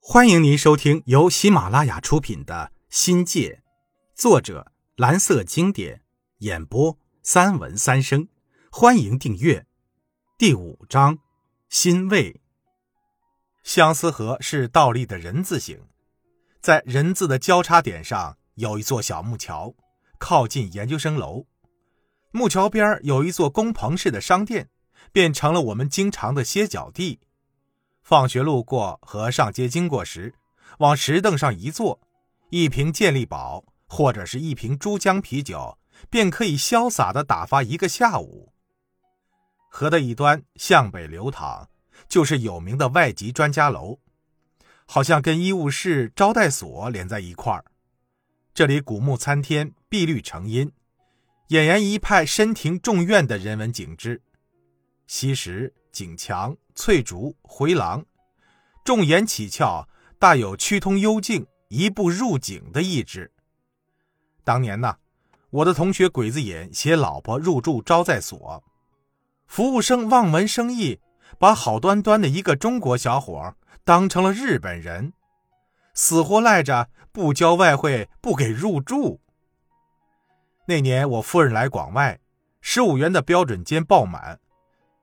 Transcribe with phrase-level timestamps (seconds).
[0.00, 3.62] 欢迎您收听由喜马拉雅出品的《新界》，
[4.14, 6.02] 作者蓝色经典，
[6.38, 8.26] 演播三文三生。
[8.70, 9.66] 欢迎订阅。
[10.38, 11.18] 第五章，
[11.68, 12.40] 欣慰。
[13.62, 15.82] 相思河是倒立的人字形，
[16.62, 19.74] 在人字的交叉点上有一座小木桥，
[20.18, 21.44] 靠近研究生楼。
[22.30, 24.70] 木桥边有一座工棚式的商店，
[25.12, 27.20] 变成了我们经常的歇脚地。
[28.08, 30.32] 放学路过和上街经过时，
[30.78, 32.00] 往石凳上一坐，
[32.48, 35.76] 一瓶健力宝或者是一瓶珠江啤酒，
[36.08, 38.54] 便可以潇洒的打发一个下午。
[39.70, 41.68] 河的一端向北流淌，
[42.08, 43.98] 就是有名的外籍专家楼，
[44.86, 47.66] 好像跟医务室、招待所连在一块儿。
[48.54, 50.72] 这里古木参天，碧绿成荫，
[51.50, 54.22] 俨然一派深庭重院的人文景致。
[55.06, 55.74] 西石。
[55.90, 58.04] 景墙、翠竹、回廊，
[58.88, 59.86] 重檐起翘，
[60.18, 63.30] 大有趋通幽静、一步入景的意志。
[64.44, 64.96] 当年呢，
[65.50, 68.64] 我的同学鬼子眼携老婆入住招待所，
[69.46, 71.00] 服务生望文生义，
[71.38, 73.54] 把好端端的一个中国小伙
[73.84, 75.12] 当成了日本人，
[75.92, 79.20] 死活赖着不交外汇，不给入住。
[80.66, 82.18] 那年我夫人来广外，
[82.62, 84.40] 十五元的标准间爆满。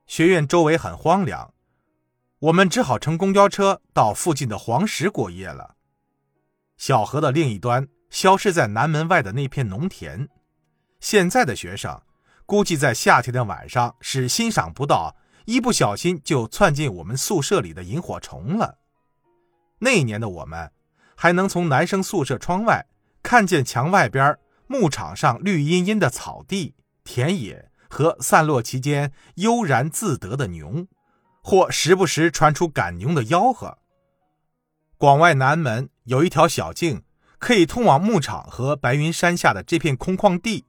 [0.08, 1.54] 学院周围很荒凉，
[2.38, 5.76] 我们只好乘公交车到附近的黄石过夜了。
[6.76, 10.28] 小河的另一端消失在南门外的那片农田，
[11.00, 12.02] 现在的学生
[12.44, 18.78] 估计在夏天的晚上是欣赏不到一不小心就窜进我们宿舍里的萤火虫了。
[19.78, 20.70] 那一年的我们
[21.14, 22.86] 还能从男生宿舍窗外
[23.22, 27.70] 看见墙外边牧场上绿茵茵的草地、田野。
[27.88, 30.88] 和散落其间悠然自得的牛，
[31.48, 33.78] 或时不时传出赶牛的吆喝。
[34.98, 37.04] 广外南门有一条小径，
[37.38, 40.64] 可以通往牧场和白云山下的这片空旷地，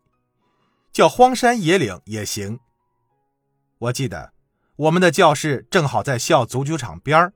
[0.92, 2.59] 叫荒山野岭也行。
[3.79, 4.34] 我记得
[4.75, 7.34] 我们的教室正好在校足球场边儿。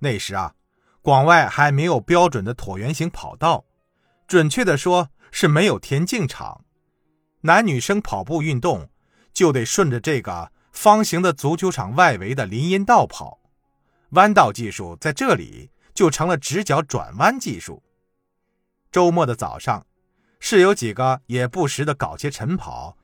[0.00, 0.54] 那时啊，
[1.00, 3.64] 广外还没有标准的椭圆形跑道，
[4.26, 6.64] 准确的说是没有田径场，
[7.42, 8.90] 男女生跑步运动。
[9.32, 13.38] 就得顺着这个方形的足球场外围的林荫道跑，
[14.10, 17.82] 弯道技术在这里就成了直角转弯技术。
[18.92, 19.86] 周末的早上，
[20.40, 22.98] 是有几个也不时的搞些晨跑，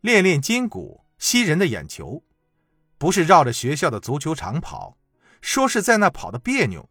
[0.00, 2.22] 练练筋骨，吸人的眼球。
[2.98, 4.98] 不是绕着学校的足球场跑，
[5.40, 6.90] 说是在那跑的别扭，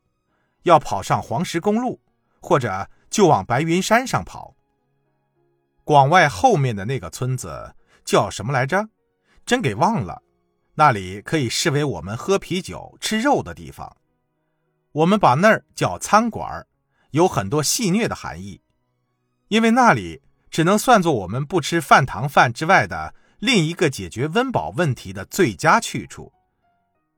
[0.64, 2.02] 要跑上黄石公路，
[2.42, 4.56] 或者就往白云山上跑。
[5.84, 7.76] 广外后面的那个村子。
[8.04, 8.90] 叫什么来着？
[9.46, 10.22] 真给忘了。
[10.76, 13.98] 那里可以视为我们喝啤酒、吃肉的地方。
[14.92, 16.66] 我们把那儿叫餐馆
[17.12, 18.62] 有很多戏谑的含义。
[19.50, 26.32] 因为那里只能算作我们不吃饭堂饭之外的另一个解决温饱问题的最佳去处。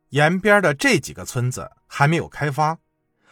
[0.09, 2.79] 沿边的这几个村子还没有开发，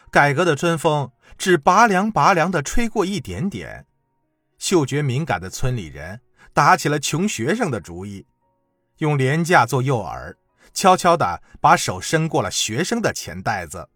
[0.10, 3.86] 改革的春风只拔凉拔凉的吹过一点点。
[4.58, 6.22] 嗅觉敏感的村里人。
[6.54, 8.26] 打起了穷学生的主意，
[9.02, 10.36] 用廉价做诱饵，
[10.76, 13.90] 悄悄地把手伸过了学生的钱袋子。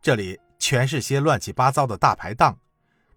[0.00, 2.58] 这里全是些乱七八糟的大排档，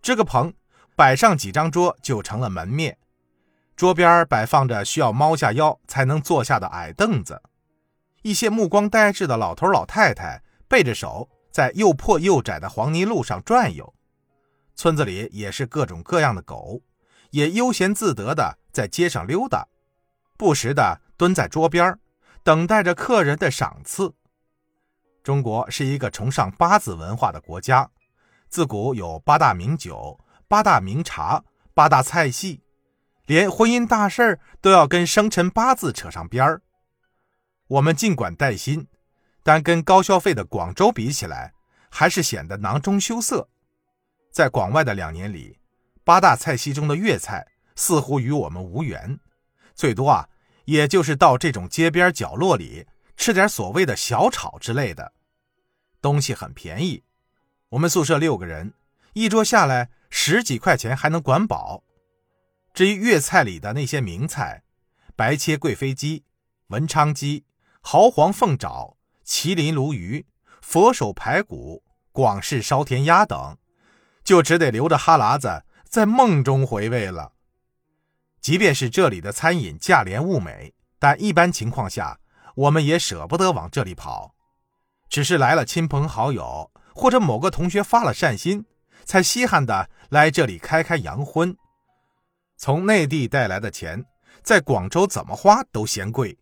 [0.01, 0.53] 支个棚，
[0.93, 2.97] 摆上几张桌就成了门面。
[3.77, 7.41] 桌边摆放着需要猫下腰才能坐下的矮凳子，
[8.21, 13.93] 一些目光呆滞的老头老太太背着手在又破又窄的黄泥路上转悠。
[14.75, 16.81] 村子里也是各种各样的狗。
[17.29, 19.65] 也悠闲自得的在街上溜达，
[20.41, 21.99] 不时的蹲在桌边
[22.41, 24.15] 等待着客人的赏赐。
[25.21, 27.87] 中国是一个崇尚八字文化的国家，
[28.49, 31.43] 自古有八大名酒、八大名茶、
[31.75, 32.63] 八大菜系，
[33.27, 36.63] 连婚姻大事儿都要跟生辰八字扯上边儿。
[37.67, 38.87] 我们尽管带薪，
[39.43, 41.53] 但跟高消费的广州比起来，
[41.91, 43.47] 还是显得囊中羞涩。
[44.31, 45.59] 在广外的两年里。
[46.03, 47.45] 八大菜系中的粤菜
[47.75, 49.19] 似乎与我们无缘，
[49.75, 50.27] 最多啊，
[50.71, 52.87] 也就是到这种街边角落里
[53.17, 55.11] 吃点所谓的小炒之类的，
[56.01, 57.03] 东西很便宜。
[57.71, 58.73] 我们宿舍六个人，
[59.11, 61.83] 一桌下来十几块钱还能管饱。
[62.73, 64.63] 至于粤菜里的那些名菜，
[65.17, 66.23] 白切贵妃鸡、
[66.67, 67.43] 文昌鸡、
[67.81, 68.95] 豪黄凤爪、
[69.25, 70.25] 麒麟鲈鱼、
[70.61, 71.83] 佛手排骨、
[72.13, 73.57] 广式烧田鸭等，
[74.23, 75.65] 就只得流着哈喇子。
[75.89, 77.33] 在梦中回味了。
[78.41, 82.19] 即便是这里的餐饮价廉物美，但一般情况下，
[82.55, 84.33] 我们也舍不得往这里跑。
[85.09, 88.65] 只是来了亲朋好友，或者某个同学发了善心，
[89.05, 91.55] 才稀罕的来这里开开洋荤。
[92.57, 94.05] 从内地带来的钱，
[94.41, 96.37] 在广州怎么花都嫌贵。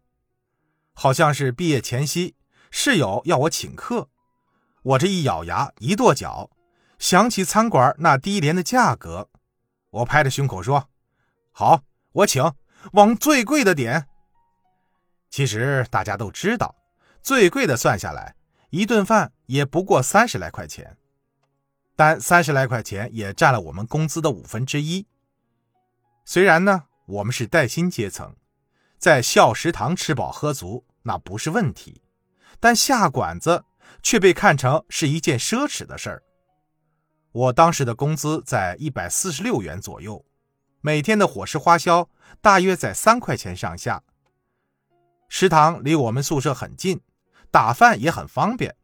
[0.93, 2.35] 好像是毕业前夕，
[2.71, 4.09] 室友要我请客，
[4.83, 6.49] 我这一咬牙一跺脚，
[6.97, 9.29] 想起餐馆那低廉的价格，
[9.89, 10.89] 我拍着胸口说
[11.51, 11.81] ：“好，
[12.19, 12.43] 我请，
[12.93, 14.07] 往最贵的点。”
[15.29, 16.75] 其实大家都知道，
[17.21, 18.35] 最贵的算下来，
[18.71, 20.97] 一顿饭也不过三十来块钱，
[21.95, 25.05] 但三十来块钱也占了我们工资的五分之一。
[26.25, 28.35] 虽然呢，我们是带薪阶层，
[28.97, 32.01] 在校食堂吃饱喝足那不是问题，
[32.59, 33.63] 但下馆子
[34.03, 36.23] 却被看成是一件奢侈的事儿。
[37.31, 40.25] 我当时的工资在一百四十六元左右，
[40.81, 42.09] 每天的伙食花销
[42.41, 44.03] 大约在三块钱上下。
[45.27, 47.01] 食堂离我们宿舍很近，
[47.51, 48.75] 打饭也很方便。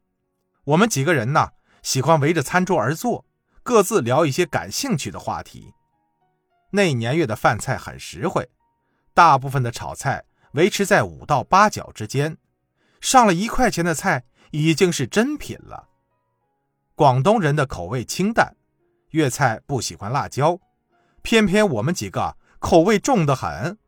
[0.65, 1.51] 我们几个人呢，
[1.81, 3.25] 喜欢围着餐桌而坐，
[3.63, 5.73] 各自聊一些感兴趣的话题。
[6.71, 8.49] 那年月的饭菜很实惠，
[9.13, 12.37] 大部分的炒菜维持在五到八角之间，
[12.99, 15.87] 上了一块钱的菜已经是珍品了。
[16.95, 18.55] 广东人的口味清淡，
[19.11, 20.59] 粤菜不喜欢辣椒，
[21.25, 23.79] 偏偏我们几个口味重得很。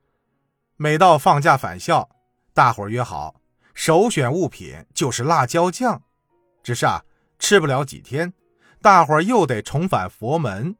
[0.76, 2.10] 每到放假返校，
[2.52, 3.36] 大伙约好，
[3.76, 6.02] 首选物品就是辣椒酱。
[6.64, 7.04] 只是啊，
[7.38, 8.34] 吃不了几天，
[8.82, 10.76] 大伙又得重返佛门，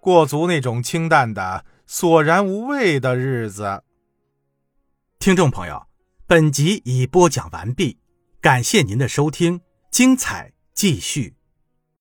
[0.00, 3.84] 过足那种清淡的索然无味的日子。
[5.20, 5.86] 听众朋友，
[6.26, 8.00] 本集已播讲完毕，
[8.40, 9.60] 感谢您的收听，
[9.92, 11.36] 精彩继续。